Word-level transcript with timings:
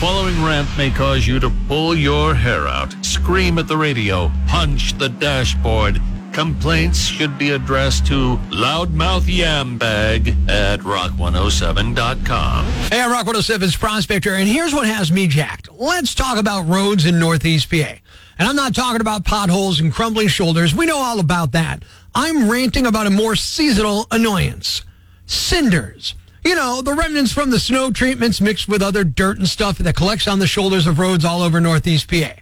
following 0.00 0.42
rant 0.42 0.66
may 0.78 0.88
cause 0.88 1.26
you 1.26 1.38
to 1.38 1.52
pull 1.68 1.94
your 1.94 2.34
hair 2.34 2.66
out, 2.66 2.94
scream 3.04 3.58
at 3.58 3.68
the 3.68 3.76
radio, 3.76 4.32
punch 4.48 4.96
the 4.96 5.10
dashboard. 5.10 6.00
Complaints 6.32 6.98
should 7.00 7.36
be 7.36 7.50
addressed 7.50 8.06
to 8.06 8.38
loudmouth 8.48 9.24
yambag 9.24 10.48
at 10.48 10.80
rock107.com. 10.80 12.64
Hey, 12.90 13.02
I'm 13.02 13.12
Rock 13.12 13.26
107's 13.26 13.76
Prospector, 13.76 14.32
and 14.32 14.48
here's 14.48 14.72
what 14.72 14.86
has 14.86 15.12
me 15.12 15.26
jacked. 15.26 15.70
Let's 15.70 16.14
talk 16.14 16.38
about 16.38 16.66
roads 16.66 17.04
in 17.04 17.18
Northeast 17.18 17.70
PA. 17.70 17.96
And 18.38 18.48
I'm 18.48 18.56
not 18.56 18.74
talking 18.74 19.02
about 19.02 19.26
potholes 19.26 19.80
and 19.80 19.92
crumbling 19.92 20.28
shoulders. 20.28 20.74
We 20.74 20.86
know 20.86 20.96
all 20.96 21.20
about 21.20 21.52
that. 21.52 21.82
I'm 22.14 22.50
ranting 22.50 22.86
about 22.86 23.06
a 23.06 23.10
more 23.10 23.36
seasonal 23.36 24.06
annoyance. 24.10 24.82
Cinders. 25.26 26.14
You 26.44 26.54
know, 26.54 26.80
the 26.80 26.94
remnants 26.94 27.32
from 27.32 27.50
the 27.50 27.60
snow 27.60 27.90
treatments 27.90 28.40
mixed 28.40 28.68
with 28.68 28.82
other 28.82 29.04
dirt 29.04 29.38
and 29.38 29.48
stuff 29.48 29.78
that 29.78 29.96
collects 29.96 30.26
on 30.26 30.38
the 30.38 30.46
shoulders 30.46 30.86
of 30.86 30.98
roads 30.98 31.24
all 31.24 31.42
over 31.42 31.60
Northeast 31.60 32.08
PA. 32.10 32.32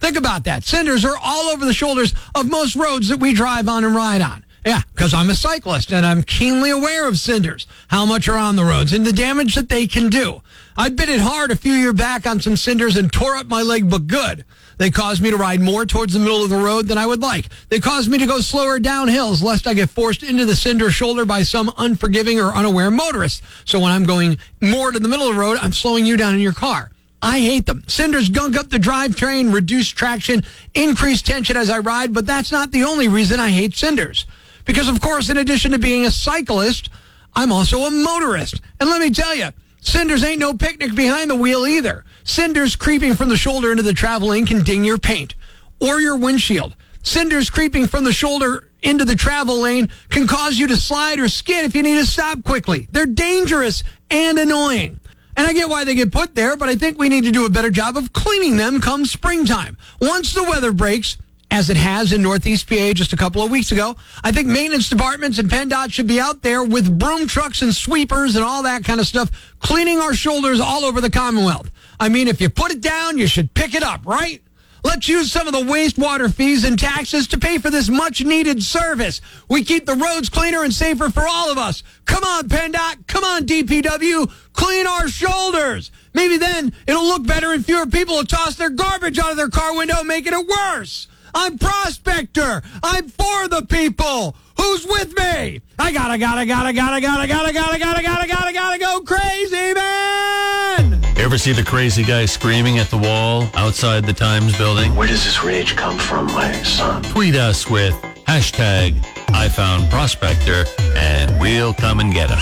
Think 0.00 0.16
about 0.16 0.44
that. 0.44 0.64
Cinders 0.64 1.04
are 1.04 1.16
all 1.22 1.50
over 1.50 1.64
the 1.64 1.72
shoulders 1.72 2.14
of 2.34 2.50
most 2.50 2.74
roads 2.74 3.08
that 3.08 3.20
we 3.20 3.32
drive 3.32 3.68
on 3.68 3.84
and 3.84 3.94
ride 3.94 4.22
on. 4.22 4.44
Yeah, 4.66 4.80
because 4.94 5.12
I'm 5.12 5.30
a 5.30 5.34
cyclist 5.34 5.92
and 5.92 6.06
I'm 6.06 6.22
keenly 6.22 6.70
aware 6.70 7.06
of 7.06 7.18
cinders, 7.18 7.66
how 7.88 8.06
much 8.06 8.28
are 8.28 8.38
on 8.38 8.56
the 8.56 8.64
roads 8.64 8.92
and 8.92 9.04
the 9.04 9.12
damage 9.12 9.54
that 9.54 9.68
they 9.68 9.86
can 9.86 10.08
do. 10.08 10.40
I 10.76 10.88
bit 10.88 11.08
it 11.08 11.20
hard 11.20 11.50
a 11.50 11.56
few 11.56 11.74
years 11.74 11.94
back 11.94 12.26
on 12.26 12.40
some 12.40 12.56
cinders 12.56 12.96
and 12.96 13.12
tore 13.12 13.36
up 13.36 13.46
my 13.46 13.62
leg, 13.62 13.88
but 13.88 14.06
good. 14.06 14.44
They 14.78 14.90
caused 14.90 15.22
me 15.22 15.30
to 15.30 15.36
ride 15.36 15.60
more 15.60 15.86
towards 15.86 16.12
the 16.12 16.18
middle 16.18 16.42
of 16.42 16.50
the 16.50 16.56
road 16.56 16.88
than 16.88 16.98
I 16.98 17.06
would 17.06 17.22
like. 17.22 17.48
They 17.68 17.80
caused 17.80 18.10
me 18.10 18.18
to 18.18 18.26
go 18.26 18.40
slower 18.40 18.78
down 18.78 19.08
hills 19.08 19.42
lest 19.42 19.66
I 19.66 19.74
get 19.74 19.90
forced 19.90 20.22
into 20.22 20.44
the 20.44 20.56
cinder 20.56 20.90
shoulder 20.90 21.24
by 21.24 21.42
some 21.42 21.72
unforgiving 21.76 22.40
or 22.40 22.52
unaware 22.52 22.90
motorist. 22.90 23.42
So 23.64 23.78
when 23.80 23.92
I'm 23.92 24.04
going 24.04 24.38
more 24.60 24.92
to 24.92 24.98
the 24.98 25.08
middle 25.08 25.28
of 25.28 25.34
the 25.34 25.40
road, 25.40 25.58
I'm 25.60 25.72
slowing 25.72 26.06
you 26.06 26.16
down 26.16 26.34
in 26.34 26.40
your 26.40 26.52
car. 26.52 26.90
I 27.22 27.40
hate 27.40 27.64
them. 27.64 27.84
Cinders 27.86 28.28
gunk 28.28 28.54
up 28.54 28.68
the 28.68 28.76
drivetrain, 28.76 29.54
reduce 29.54 29.88
traction, 29.88 30.44
increase 30.74 31.22
tension 31.22 31.56
as 31.56 31.70
I 31.70 31.78
ride, 31.78 32.12
but 32.12 32.26
that's 32.26 32.52
not 32.52 32.70
the 32.70 32.84
only 32.84 33.08
reason 33.08 33.40
I 33.40 33.48
hate 33.48 33.74
cinders. 33.74 34.26
Because, 34.66 34.88
of 34.88 35.00
course, 35.00 35.30
in 35.30 35.38
addition 35.38 35.72
to 35.72 35.78
being 35.78 36.04
a 36.04 36.10
cyclist, 36.10 36.90
I'm 37.34 37.50
also 37.50 37.80
a 37.80 37.90
motorist. 37.90 38.60
And 38.78 38.90
let 38.90 39.00
me 39.00 39.10
tell 39.10 39.34
you, 39.34 39.48
cinders 39.80 40.22
ain't 40.22 40.38
no 40.38 40.52
picnic 40.52 40.94
behind 40.94 41.30
the 41.30 41.34
wheel 41.34 41.66
either. 41.66 42.04
Cinders 42.26 42.74
creeping 42.74 43.14
from 43.14 43.28
the 43.28 43.36
shoulder 43.36 43.70
into 43.70 43.82
the 43.82 43.92
travel 43.92 44.28
lane 44.28 44.46
can 44.46 44.62
ding 44.62 44.82
your 44.82 44.96
paint 44.96 45.34
or 45.78 46.00
your 46.00 46.16
windshield. 46.16 46.74
Cinders 47.02 47.50
creeping 47.50 47.86
from 47.86 48.04
the 48.04 48.14
shoulder 48.14 48.70
into 48.82 49.04
the 49.04 49.14
travel 49.14 49.60
lane 49.60 49.90
can 50.08 50.26
cause 50.26 50.58
you 50.58 50.66
to 50.68 50.76
slide 50.76 51.20
or 51.20 51.28
skid 51.28 51.66
if 51.66 51.74
you 51.74 51.82
need 51.82 51.98
to 51.98 52.06
stop 52.06 52.42
quickly. 52.42 52.88
They're 52.90 53.04
dangerous 53.04 53.84
and 54.10 54.38
annoying. 54.38 55.00
And 55.36 55.46
I 55.46 55.52
get 55.52 55.68
why 55.68 55.84
they 55.84 55.94
get 55.94 56.12
put 56.12 56.34
there, 56.34 56.56
but 56.56 56.70
I 56.70 56.76
think 56.76 56.98
we 56.98 57.10
need 57.10 57.24
to 57.24 57.30
do 57.30 57.44
a 57.44 57.50
better 57.50 57.70
job 57.70 57.98
of 57.98 58.14
cleaning 58.14 58.56
them 58.56 58.80
come 58.80 59.04
springtime. 59.04 59.76
Once 60.00 60.32
the 60.32 60.44
weather 60.44 60.72
breaks, 60.72 61.18
as 61.54 61.70
it 61.70 61.76
has 61.76 62.12
in 62.12 62.20
Northeast 62.20 62.68
PA 62.68 62.92
just 62.92 63.12
a 63.12 63.16
couple 63.16 63.40
of 63.40 63.48
weeks 63.48 63.70
ago, 63.70 63.94
I 64.24 64.32
think 64.32 64.48
maintenance 64.48 64.88
departments 64.88 65.38
and 65.38 65.48
PennDOT 65.48 65.92
should 65.92 66.08
be 66.08 66.18
out 66.18 66.42
there 66.42 66.64
with 66.64 66.98
broom 66.98 67.28
trucks 67.28 67.62
and 67.62 67.72
sweepers 67.72 68.34
and 68.34 68.44
all 68.44 68.64
that 68.64 68.82
kind 68.82 68.98
of 68.98 69.06
stuff, 69.06 69.30
cleaning 69.60 70.00
our 70.00 70.14
shoulders 70.14 70.58
all 70.58 70.84
over 70.84 71.00
the 71.00 71.10
Commonwealth. 71.10 71.70
I 72.00 72.08
mean, 72.08 72.26
if 72.26 72.40
you 72.40 72.50
put 72.50 72.72
it 72.72 72.80
down, 72.80 73.18
you 73.18 73.28
should 73.28 73.54
pick 73.54 73.76
it 73.76 73.84
up, 73.84 74.04
right? 74.04 74.42
Let's 74.82 75.08
use 75.08 75.30
some 75.30 75.46
of 75.46 75.52
the 75.52 75.60
wastewater 75.60 76.32
fees 76.32 76.64
and 76.64 76.76
taxes 76.76 77.28
to 77.28 77.38
pay 77.38 77.58
for 77.58 77.70
this 77.70 77.88
much 77.88 78.24
needed 78.24 78.60
service. 78.60 79.20
We 79.48 79.62
keep 79.62 79.86
the 79.86 79.94
roads 79.94 80.28
cleaner 80.28 80.64
and 80.64 80.74
safer 80.74 81.08
for 81.08 81.24
all 81.24 81.52
of 81.52 81.56
us. 81.56 81.84
Come 82.04 82.24
on, 82.24 82.48
PennDOT. 82.48 83.06
Come 83.06 83.22
on, 83.22 83.46
DPW. 83.46 84.28
Clean 84.54 84.86
our 84.88 85.06
shoulders. 85.06 85.92
Maybe 86.14 86.36
then 86.36 86.72
it'll 86.88 87.06
look 87.06 87.24
better 87.24 87.52
and 87.52 87.64
fewer 87.64 87.86
people 87.86 88.16
will 88.16 88.24
toss 88.24 88.56
their 88.56 88.70
garbage 88.70 89.20
out 89.20 89.30
of 89.30 89.36
their 89.36 89.50
car 89.50 89.76
window, 89.76 90.02
making 90.02 90.32
it 90.32 90.48
worse. 90.48 91.06
I'm 91.34 91.58
Prospector. 91.58 92.62
I'm 92.82 93.08
for 93.08 93.48
the 93.48 93.66
people. 93.68 94.36
Who's 94.56 94.86
with 94.86 95.16
me? 95.18 95.60
I 95.78 95.92
gotta, 95.92 96.16
gotta, 96.16 96.46
gotta, 96.46 96.72
gotta, 96.72 97.00
gotta, 97.00 97.26
gotta, 97.26 97.52
gotta, 97.52 97.78
gotta, 97.78 98.02
gotta, 98.02 98.28
gotta, 98.28 98.52
gotta 98.52 98.78
go 98.78 99.00
crazy, 99.00 99.74
man! 99.74 101.04
Ever 101.16 101.36
see 101.36 101.52
the 101.52 101.64
crazy 101.64 102.04
guy 102.04 102.26
screaming 102.26 102.78
at 102.78 102.88
the 102.88 102.98
wall 102.98 103.48
outside 103.54 104.04
the 104.04 104.12
Times 104.12 104.56
building? 104.56 104.94
Where 104.94 105.08
does 105.08 105.24
this 105.24 105.42
rage 105.42 105.74
come 105.74 105.98
from, 105.98 106.26
my 106.26 106.52
son? 106.62 107.02
Tweet 107.02 107.34
us 107.34 107.68
with 107.68 107.94
hashtag 108.26 109.04
I 109.30 109.48
found 109.48 109.90
Prospector 109.90 110.64
and 110.96 111.40
we'll 111.40 111.74
come 111.74 111.98
and 111.98 112.12
get 112.12 112.30
him. 112.30 112.38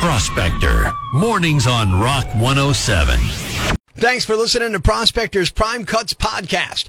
Prospector. 0.00 0.92
Mornings 1.14 1.66
on 1.66 2.00
Rock 2.00 2.26
107. 2.34 3.18
Thanks 3.94 4.24
for 4.24 4.36
listening 4.36 4.72
to 4.72 4.80
Prospector's 4.80 5.50
Prime 5.50 5.84
Cuts 5.86 6.12
podcast. 6.12 6.88